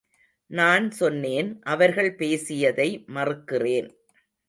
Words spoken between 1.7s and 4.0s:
அவர்கள் பேசியதை மறுக்கிறேன்.